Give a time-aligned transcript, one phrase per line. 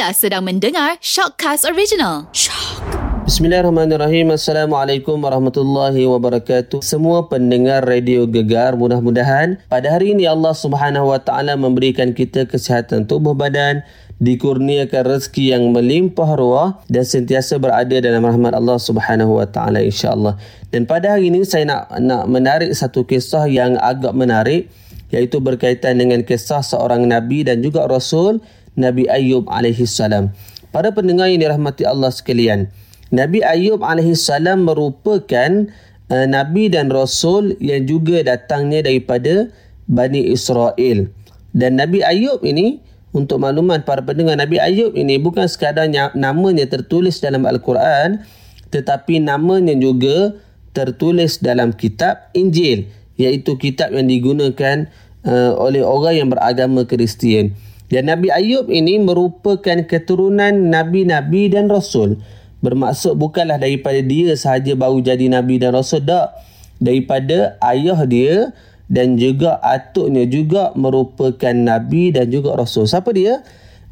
[0.00, 2.24] Anda sedang mendengar Shockcast Original.
[3.28, 4.32] Bismillahirrahmanirrahim.
[4.32, 6.80] Assalamualaikum warahmatullahi wabarakatuh.
[6.80, 13.04] Semua pendengar radio Gegar, mudah-mudahan pada hari ini Allah Subhanahu wa taala memberikan kita kesihatan
[13.04, 13.84] tubuh badan,
[14.24, 20.40] dikurniakan rezeki yang melimpah ruah dan sentiasa berada dalam rahmat Allah Subhanahu wa taala insyaallah.
[20.72, 24.72] Dan pada hari ini saya nak nak menarik satu kisah yang agak menarik
[25.12, 28.40] iaitu berkaitan dengan kisah seorang nabi dan juga rasul
[28.78, 30.30] Nabi Ayub alaihi salam.
[30.70, 32.70] Para pendengar yang dirahmati Allah sekalian,
[33.10, 35.50] Nabi Ayub AS merupakan
[36.10, 39.50] uh, Nabi dan Rasul yang juga datangnya daripada
[39.90, 41.10] Bani Israel.
[41.50, 42.78] Dan Nabi Ayub ini,
[43.10, 48.22] untuk makluman para pendengar, Nabi Ayub ini bukan sekadar namanya tertulis dalam Al-Quran,
[48.70, 50.38] tetapi namanya juga
[50.70, 52.86] tertulis dalam kitab Injil,
[53.18, 54.86] iaitu kitab yang digunakan
[55.26, 57.58] uh, oleh orang yang beragama Kristian.
[57.90, 62.22] Dan Nabi Ayub ini merupakan keturunan Nabi-Nabi dan Rasul.
[62.60, 66.36] Bermaksud bukanlah daripada dia sahaja baru jadi nabi dan rasul tak.
[66.80, 68.52] Daripada ayah dia
[68.88, 72.84] dan juga atuknya juga merupakan nabi dan juga rasul.
[72.84, 73.40] Siapa dia?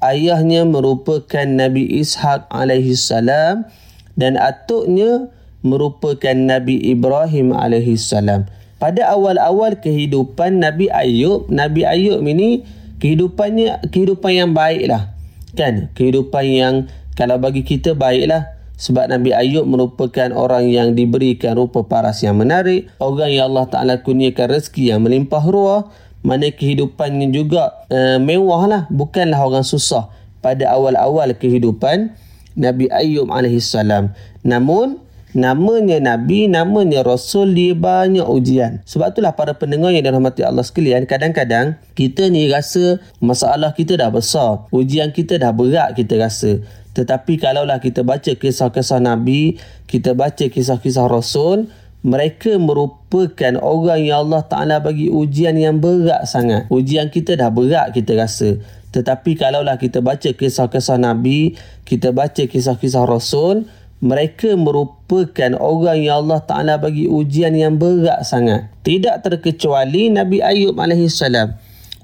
[0.00, 3.68] Ayahnya merupakan nabi ishaq alaihi salam
[4.16, 5.28] dan atuknya
[5.64, 8.48] merupakan nabi ibrahim alaihi salam.
[8.80, 12.64] Pada awal-awal kehidupan nabi ayub nabi ayub ini
[12.98, 15.14] kehidupannya kehidupan yang baiklah.
[15.54, 15.90] Kan?
[15.94, 16.74] Kehidupan yang
[17.14, 18.54] kalau bagi kita baiklah.
[18.74, 23.94] Sebab Nabi Ayub merupakan orang yang diberikan rupa paras yang menarik, orang yang Allah Ta'ala
[24.02, 25.94] kurniakan rezeki yang melimpah ruah,
[26.26, 30.10] mana kehidupannya juga uh, mewah lah, bukanlah orang susah.
[30.42, 32.18] Pada awal-awal kehidupan
[32.58, 33.78] Nabi Ayub AS.
[34.42, 34.98] Namun,
[35.34, 38.80] namanya Nabi, namanya Rasul, dia banyak ujian.
[38.86, 44.08] Sebab itulah para pendengar yang dirahmati Allah sekalian, kadang-kadang kita ni rasa masalah kita dah
[44.14, 46.62] besar, ujian kita dah berat kita rasa.
[46.94, 49.58] Tetapi kalaulah kita baca kisah-kisah Nabi,
[49.90, 51.66] kita baca kisah-kisah Rasul,
[52.06, 56.70] mereka merupakan orang yang Allah Ta'ala bagi ujian yang berat sangat.
[56.70, 58.60] Ujian kita dah berat kita rasa.
[58.94, 63.66] Tetapi kalaulah kita baca kisah-kisah Nabi, kita baca kisah-kisah Rasul,
[64.04, 68.68] mereka merupakan orang yang Allah Ta'ala bagi ujian yang berat sangat.
[68.84, 71.24] Tidak terkecuali Nabi Ayub AS.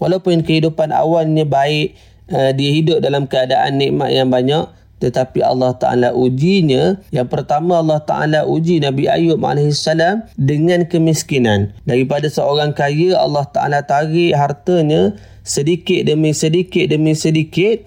[0.01, 1.93] Walaupun kehidupan awalnya baik,
[2.33, 4.65] uh, dia hidup dalam keadaan nikmat yang banyak,
[5.01, 9.89] tetapi Allah Ta'ala ujinya yang pertama Allah Ta'ala uji Nabi Ayub AS
[10.37, 17.81] dengan kemiskinan daripada seorang kaya Allah Ta'ala tarik hartanya sedikit demi sedikit demi sedikit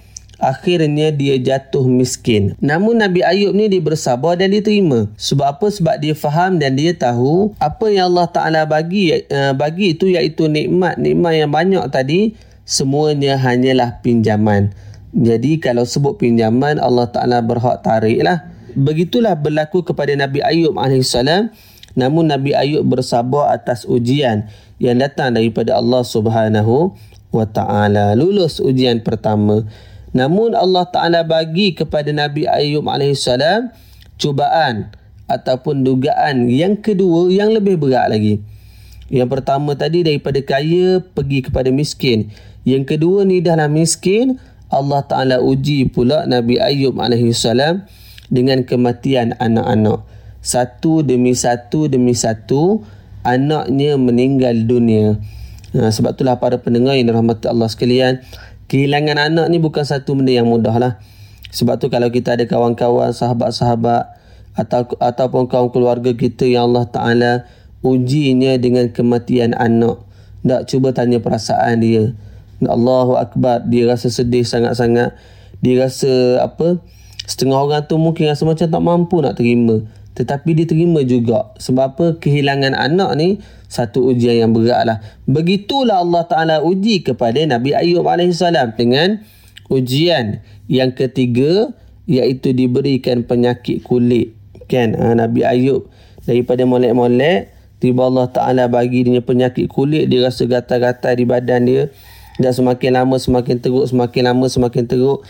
[0.43, 5.67] akhirnya dia jatuh miskin namun Nabi Ayub ni dia bersabar dan dia terima sebab apa?
[5.71, 10.51] sebab dia faham dan dia tahu apa yang Allah Ta'ala bagi uh, bagi itu iaitu
[10.51, 12.35] nikmat-nikmat yang banyak tadi
[12.67, 14.75] semuanya hanyalah pinjaman
[15.13, 18.49] jadi kalau sebut pinjaman Allah Ta'ala berhak tarik lah.
[18.73, 21.13] Begitulah berlaku kepada Nabi Ayub AS.
[21.93, 24.49] Namun Nabi Ayub bersabar atas ujian
[24.81, 26.97] yang datang daripada Allah Subhanahu
[27.29, 28.17] wa Ta'ala.
[28.17, 29.61] Lulus ujian pertama.
[30.13, 33.25] Namun Allah Ta'ala bagi kepada Nabi Ayub AS
[34.21, 34.93] cubaan
[35.25, 38.39] ataupun dugaan yang kedua yang lebih berat lagi.
[39.09, 42.29] Yang pertama tadi daripada kaya pergi kepada miskin.
[42.63, 47.45] Yang kedua ni dah lah miskin, Allah Ta'ala uji pula Nabi Ayub AS
[48.29, 50.05] dengan kematian anak-anak.
[50.43, 52.81] Satu demi satu demi satu,
[53.25, 55.17] anaknya meninggal dunia.
[55.73, 58.21] Ha, sebab itulah para pendengar yang dirahmati Allah sekalian,
[58.73, 60.97] kehilangan anak ni bukan satu benda yang mudah lah.
[61.53, 64.09] Sebab tu kalau kita ada kawan-kawan, sahabat-sahabat
[64.57, 67.31] atau ataupun kawan keluarga kita yang Allah Ta'ala
[67.85, 70.01] ujinya dengan kematian anak.
[70.41, 72.17] Tak cuba tanya perasaan dia.
[72.65, 75.15] Allahu Akbar dia rasa sedih sangat-sangat
[75.63, 76.79] dia rasa apa
[77.23, 81.53] setengah orang tu mungkin rasa macam tak mampu nak terima tetapi dia terima juga.
[81.57, 82.05] Sebab apa?
[82.21, 88.05] Kehilangan anak ni satu ujian yang berat lah begitulah Allah Ta'ala uji kepada Nabi Ayub
[88.05, 88.37] AS
[88.77, 89.25] dengan
[89.73, 91.73] ujian yang ketiga
[92.05, 94.37] iaitu diberikan penyakit kulit.
[94.69, 94.93] Kan?
[94.93, 95.89] Ha, Nabi Ayub
[96.29, 97.49] daripada molek-molek
[97.81, 101.83] tiba Allah Ta'ala bagi dia penyakit kulit dia rasa gatal-gatal di badan dia.
[102.33, 105.21] Dan semakin lama semakin teruk, semakin lama semakin teruk.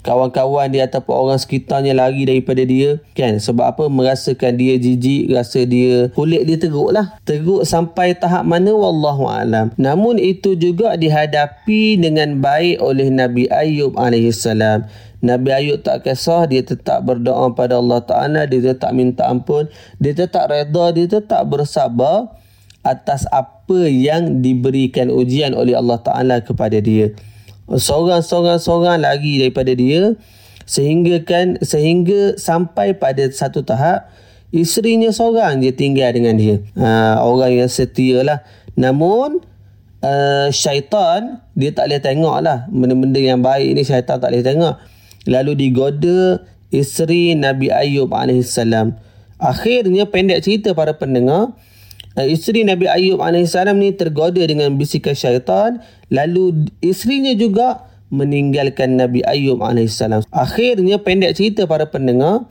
[0.00, 3.04] Kawan-kawan dia ataupun orang sekitarnya lari daripada dia.
[3.12, 3.36] Kan?
[3.36, 3.84] Sebab apa?
[3.92, 7.20] Merasakan dia jijik, rasa dia kulit dia teruk lah.
[7.28, 8.72] Teruk sampai tahap mana?
[8.72, 9.76] Wallahualam.
[9.76, 14.48] Namun itu juga dihadapi dengan baik oleh Nabi Ayub AS.
[15.20, 19.68] Nabi Ayub tak kisah, dia tetap berdoa pada Allah Ta'ala, dia tetap minta ampun,
[20.00, 22.32] dia tetap reda, dia tetap bersabar
[22.80, 27.12] atas apa yang diberikan ujian oleh Allah Ta'ala kepada dia.
[27.70, 30.18] Seorang-seorang-seorang lagi daripada dia
[30.66, 34.10] sehingga kan sehingga sampai pada satu tahap
[34.50, 36.62] isterinya seorang je tinggal dengan dia.
[36.78, 38.42] Ha, orang yang setia lah
[38.74, 39.42] namun
[40.02, 44.74] uh, syaitan dia tak boleh tengok lah benda-benda yang baik ni syaitan tak boleh tengok.
[45.30, 48.58] Lalu digoda isteri Nabi Ayub AS
[49.40, 51.56] akhirnya pendek cerita para pendengar
[52.18, 55.78] isteri Nabi Ayub AS ni tergoda dengan bisikan syaitan
[56.10, 60.02] lalu isterinya juga meninggalkan Nabi Ayub AS.
[60.34, 62.50] Akhirnya pendek cerita para pendengar,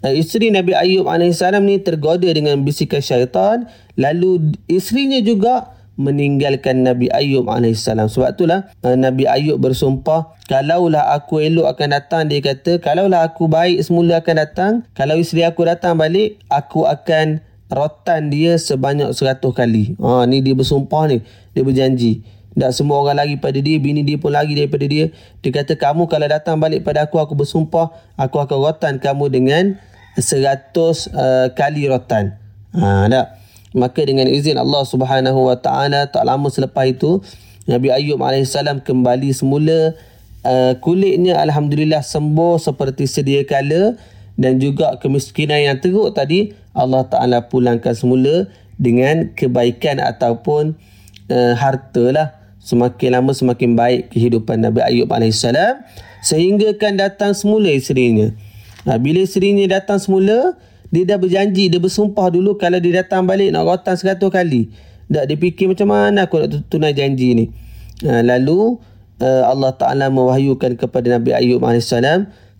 [0.00, 3.68] eh, isteri Nabi Ayub AS ni tergoda dengan bisikan syaitan,
[4.00, 7.84] lalu isterinya juga meninggalkan Nabi Ayub AS.
[7.86, 13.46] Sebab itulah eh, Nabi Ayub bersumpah, kalaulah aku elok akan datang, dia kata, kalaulah aku
[13.46, 19.52] baik semula akan datang, kalau isteri aku datang balik, aku akan rotan dia sebanyak seratus
[19.56, 19.96] kali.
[20.00, 21.24] Ha, ni dia bersumpah ni,
[21.56, 22.24] dia berjanji.
[22.54, 25.10] Tak semua orang lagi pada dia, bini dia pun lagi daripada dia.
[25.42, 29.64] Dia kata, kamu kalau datang balik pada aku, aku bersumpah, aku akan rotan kamu dengan
[30.14, 32.38] seratus uh, kali rotan.
[32.78, 33.26] Ha, tak?
[33.74, 37.18] Maka dengan izin Allah subhanahu wa ta'ala, tak lama selepas itu,
[37.66, 38.54] Nabi Ayub AS
[38.86, 39.98] kembali semula.
[40.44, 43.98] Uh, kulitnya Alhamdulillah sembuh seperti sedia kala.
[44.34, 50.74] Dan juga kemiskinan yang teruk tadi, Allah Ta'ala pulangkan semula dengan kebaikan ataupun
[51.30, 52.28] uh, harta lah
[52.58, 55.44] semakin lama semakin baik kehidupan Nabi Ayub AS
[56.24, 58.32] sehingga kan datang semula isterinya.
[58.88, 60.56] Ha, bila isterinya datang semula,
[60.88, 64.72] dia dah berjanji, dia bersumpah dulu kalau dia datang balik nak rotan seratus kali.
[65.04, 67.44] Tak dia fikir macam mana aku nak tunai janji ni.
[68.08, 68.80] Ha, lalu
[69.20, 71.92] uh, Allah Ta'ala mewahyukan kepada Nabi Ayub AS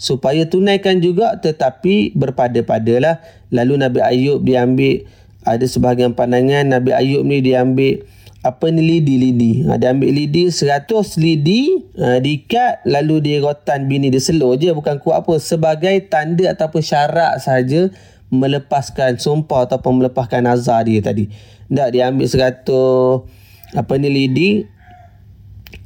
[0.04, 3.24] supaya tunaikan juga tetapi berpada-padalah.
[3.48, 5.08] Lalu Nabi Ayub diambil,
[5.48, 8.04] ada sebahagian pandangan Nabi Ayub ni diambil
[8.44, 9.64] apa ni lidi-lidi.
[9.64, 14.68] Ha, dia ambil lidi, 100 lidi, ha, diikat, lalu dia rotan bini dia slow je,
[14.76, 15.40] bukan kuat apa.
[15.40, 17.88] Sebagai tanda ataupun syarat saja
[18.28, 21.32] melepaskan sumpah ataupun melepaskan nazar dia tadi.
[21.72, 23.24] Tak, dia ambil 100,
[23.72, 24.50] apa ni lidi,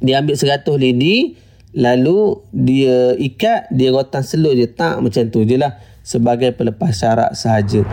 [0.03, 1.39] dia ambil 100 lidi,
[1.73, 4.69] lalu dia ikat, dia rotan slow je.
[4.69, 5.77] Tak, macam tu je lah.
[6.01, 7.85] Sebagai pelepas syarat sahaja.